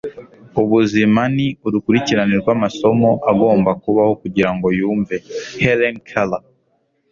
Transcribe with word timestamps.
ubuzima 0.61 1.21
ni 1.35 1.47
urukurikirane 1.65 2.35
rw'amasomo 2.41 3.09
agomba 3.31 3.71
kubaho 3.83 4.13
kugira 4.21 4.49
ngo 4.55 4.67
yumve.- 4.79 5.15
helen 5.63 5.97
keller 6.07 6.43